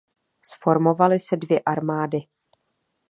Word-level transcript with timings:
Zformovaly 0.53 1.19
se 1.19 1.37
dvě 1.37 1.59
armády. 1.59 2.17